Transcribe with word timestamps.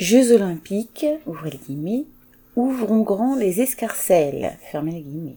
Jeux 0.00 0.32
olympiques, 0.32 1.04
ouvrez 1.26 1.50
les 1.50 1.58
guillemets, 1.58 2.04
ouvrons 2.56 3.02
grand 3.02 3.36
les 3.36 3.60
escarcelles, 3.60 4.56
fermez 4.70 4.92
les 4.92 5.02
guillemets. 5.02 5.36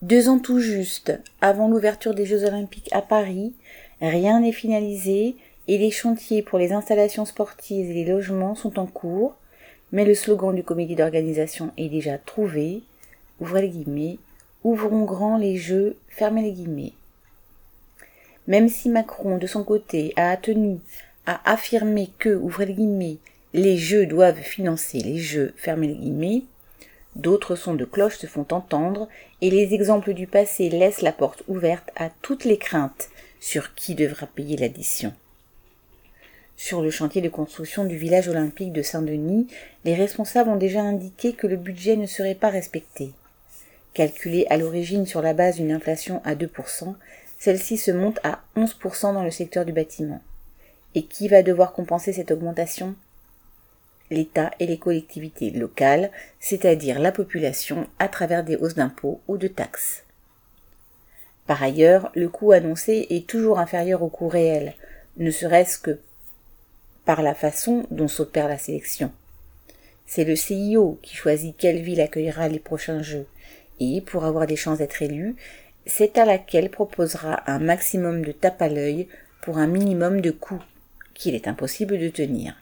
Deux 0.00 0.30
ans 0.30 0.38
tout 0.38 0.58
juste 0.58 1.20
avant 1.42 1.68
l'ouverture 1.68 2.14
des 2.14 2.24
Jeux 2.24 2.44
olympiques 2.44 2.88
à 2.92 3.02
Paris, 3.02 3.52
rien 4.00 4.40
n'est 4.40 4.52
finalisé 4.52 5.36
et 5.68 5.76
les 5.76 5.90
chantiers 5.90 6.40
pour 6.40 6.58
les 6.58 6.72
installations 6.72 7.26
sportives 7.26 7.90
et 7.90 7.92
les 7.92 8.06
logements 8.06 8.54
sont 8.54 8.78
en 8.78 8.86
cours, 8.86 9.34
mais 9.92 10.06
le 10.06 10.14
slogan 10.14 10.54
du 10.54 10.64
comité 10.64 10.94
d'organisation 10.94 11.72
est 11.76 11.90
déjà 11.90 12.16
trouvé, 12.16 12.80
ouvrez 13.38 13.60
les 13.60 13.68
guillemets, 13.68 14.16
ouvrons 14.64 15.04
grand 15.04 15.36
les 15.36 15.58
Jeux, 15.58 15.98
fermez 16.08 16.40
les 16.40 16.52
guillemets. 16.52 16.94
Même 18.46 18.70
si 18.70 18.88
Macron, 18.88 19.36
de 19.36 19.46
son 19.46 19.62
côté, 19.62 20.14
a 20.16 20.34
tenu 20.38 20.78
à 21.26 21.50
affirmer 21.50 22.10
que, 22.18 22.30
ouvrez 22.30 22.66
les 22.66 22.74
guillemets, 22.74 23.18
les 23.54 23.76
jeux 23.76 24.06
doivent 24.06 24.40
financer 24.40 24.98
les 24.98 25.18
jeux, 25.18 25.52
fermez 25.56 25.88
les 25.88 25.94
guillemets, 25.94 26.42
d'autres 27.16 27.56
sons 27.56 27.74
de 27.74 27.84
cloche 27.84 28.16
se 28.16 28.26
font 28.26 28.46
entendre 28.50 29.08
et 29.40 29.50
les 29.50 29.74
exemples 29.74 30.14
du 30.14 30.26
passé 30.26 30.70
laissent 30.70 31.02
la 31.02 31.12
porte 31.12 31.42
ouverte 31.48 31.90
à 31.96 32.10
toutes 32.22 32.44
les 32.44 32.58
craintes 32.58 33.10
sur 33.40 33.74
qui 33.74 33.94
devra 33.94 34.26
payer 34.26 34.56
l'addition. 34.56 35.12
Sur 36.56 36.80
le 36.80 36.90
chantier 36.90 37.20
de 37.20 37.28
construction 37.28 37.84
du 37.84 37.96
village 37.96 38.28
olympique 38.28 38.72
de 38.72 38.82
Saint-Denis, 38.82 39.48
les 39.84 39.94
responsables 39.94 40.48
ont 40.48 40.56
déjà 40.56 40.80
indiqué 40.80 41.32
que 41.32 41.46
le 41.46 41.56
budget 41.56 41.96
ne 41.96 42.06
serait 42.06 42.36
pas 42.36 42.50
respecté. 42.50 43.10
Calculé 43.94 44.46
à 44.48 44.56
l'origine 44.56 45.04
sur 45.04 45.22
la 45.22 45.34
base 45.34 45.56
d'une 45.56 45.72
inflation 45.72 46.22
à 46.24 46.34
2%, 46.34 46.94
celle-ci 47.38 47.76
se 47.76 47.90
monte 47.90 48.20
à 48.22 48.40
11% 48.56 49.12
dans 49.12 49.24
le 49.24 49.30
secteur 49.30 49.64
du 49.64 49.72
bâtiment. 49.72 50.22
Et 50.94 51.04
qui 51.04 51.28
va 51.28 51.42
devoir 51.42 51.72
compenser 51.72 52.12
cette 52.12 52.30
augmentation? 52.30 52.94
L'État 54.10 54.50
et 54.60 54.66
les 54.66 54.78
collectivités 54.78 55.50
locales, 55.50 56.10
c'est-à-dire 56.38 56.98
la 56.98 57.12
population 57.12 57.86
à 57.98 58.08
travers 58.08 58.44
des 58.44 58.56
hausses 58.56 58.74
d'impôts 58.74 59.20
ou 59.26 59.38
de 59.38 59.48
taxes. 59.48 60.04
Par 61.46 61.62
ailleurs, 61.62 62.12
le 62.14 62.28
coût 62.28 62.52
annoncé 62.52 63.06
est 63.08 63.26
toujours 63.26 63.58
inférieur 63.58 64.02
au 64.02 64.08
coût 64.08 64.28
réel, 64.28 64.74
ne 65.16 65.30
serait-ce 65.30 65.78
que 65.78 65.98
par 67.04 67.22
la 67.22 67.34
façon 67.34 67.86
dont 67.90 68.08
s'opère 68.08 68.48
la 68.48 68.58
sélection. 68.58 69.10
C'est 70.06 70.24
le 70.24 70.36
CIO 70.36 70.98
qui 71.02 71.16
choisit 71.16 71.56
quelle 71.56 71.80
ville 71.80 72.00
accueillera 72.00 72.48
les 72.48 72.58
prochains 72.58 73.02
Jeux, 73.02 73.26
et 73.80 74.02
pour 74.02 74.24
avoir 74.24 74.46
des 74.46 74.56
chances 74.56 74.78
d'être 74.78 75.00
élu, 75.02 75.36
c'est 75.86 76.18
à 76.18 76.24
laquelle 76.24 76.70
proposera 76.70 77.42
un 77.50 77.58
maximum 77.58 78.24
de 78.24 78.32
tape 78.32 78.60
à 78.62 78.68
l'œil 78.68 79.08
pour 79.40 79.58
un 79.58 79.66
minimum 79.66 80.20
de 80.20 80.30
coûts 80.30 80.62
qu'il 81.14 81.34
est 81.34 81.48
impossible 81.48 81.98
de 81.98 82.08
tenir. 82.08 82.54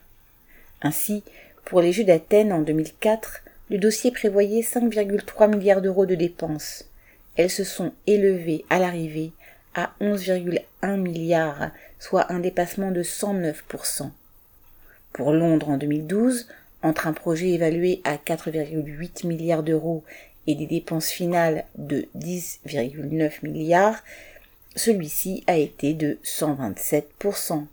Ainsi, 0.81 1.23
pour 1.65 1.81
les 1.81 1.91
Jeux 1.91 2.03
d'Athènes 2.03 2.53
en 2.53 2.61
2004, 2.61 3.41
le 3.69 3.77
dossier 3.77 4.11
prévoyait 4.11 4.61
5,3 4.61 5.49
milliards 5.49 5.81
d'euros 5.81 6.05
de 6.05 6.15
dépenses. 6.15 6.85
Elles 7.37 7.49
se 7.49 7.63
sont 7.63 7.93
élevées 8.07 8.65
à 8.69 8.79
l'arrivée 8.79 9.31
à 9.73 9.93
11,1 10.01 10.97
milliards, 10.97 11.71
soit 11.99 12.31
un 12.31 12.39
dépassement 12.39 12.91
de 12.91 13.03
109%. 13.03 14.09
Pour 15.13 15.31
Londres 15.31 15.69
en 15.69 15.77
2012, 15.77 16.47
entre 16.83 17.07
un 17.07 17.13
projet 17.13 17.51
évalué 17.51 18.01
à 18.03 18.15
4,8 18.15 19.27
milliards 19.27 19.63
d'euros 19.63 20.03
et 20.47 20.55
des 20.55 20.65
dépenses 20.65 21.09
finales 21.09 21.65
de 21.77 22.07
10,9 22.17 23.31
milliards, 23.43 24.03
celui-ci 24.75 25.43
a 25.47 25.57
été 25.57 25.93
de 25.93 26.17
127%. 26.23 27.65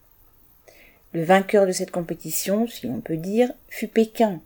Le 1.18 1.24
vainqueur 1.24 1.66
de 1.66 1.72
cette 1.72 1.90
compétition, 1.90 2.68
si 2.68 2.86
l'on 2.86 3.00
peut 3.00 3.16
dire, 3.16 3.50
fut 3.68 3.88
Pékin, 3.88 4.40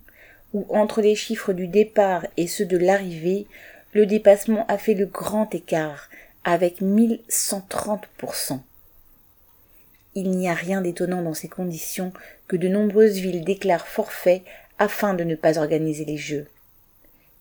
où 0.55 0.65
entre 0.71 1.03
les 1.03 1.15
chiffres 1.15 1.53
du 1.53 1.67
départ 1.67 2.27
et 2.39 2.47
ceux 2.47 2.65
de 2.65 2.79
l'arrivée, 2.79 3.47
le 3.93 4.07
dépassement 4.07 4.65
a 4.69 4.79
fait 4.79 4.95
le 4.95 5.05
grand 5.05 5.55
écart, 5.55 6.09
avec 6.45 6.81
1130%. 6.81 8.61
Il 10.15 10.31
n'y 10.31 10.49
a 10.49 10.55
rien 10.55 10.81
d'étonnant 10.81 11.21
dans 11.21 11.35
ces 11.35 11.49
conditions 11.49 12.11
que 12.49 12.57
de 12.57 12.69
nombreuses 12.69 13.19
villes 13.19 13.45
déclarent 13.45 13.87
forfait 13.87 14.43
afin 14.79 15.13
de 15.13 15.25
ne 15.25 15.35
pas 15.35 15.59
organiser 15.59 16.07
les 16.07 16.17
Jeux. 16.17 16.49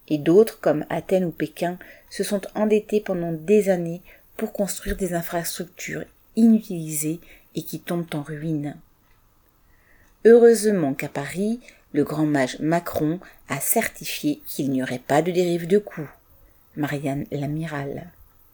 Et 0.10 0.18
d'autres, 0.18 0.60
comme 0.60 0.86
Athènes 0.90 1.24
ou 1.24 1.32
Pékin, 1.32 1.80
se 2.10 2.26
sont 2.26 2.42
endettés 2.54 3.00
pendant 3.00 3.32
des 3.32 3.70
années 3.70 4.02
pour 4.36 4.52
construire 4.52 4.98
des 4.98 5.14
infrastructures 5.14 6.04
inutilisées 6.36 7.22
et 7.56 7.64
qui 7.64 7.80
tombent 7.80 8.14
en 8.14 8.24
ruine. 8.24 8.76
Heureusement 10.26 10.94
qu'à 10.94 11.10
Paris, 11.10 11.60
le 11.94 12.04
grand 12.04 12.26
mage 12.26 12.60
Macron 12.60 13.20
a 13.50 13.60
certifié 13.60 14.42
qu'il 14.48 14.70
n'y 14.72 14.84
aurait 14.84 15.00
pas 15.00 15.22
de 15.22 15.32
dérive 15.32 15.68
de 15.68 15.80
coûts. 15.80 16.10
Marianne 16.76 17.26
l'amiral. 17.32 18.12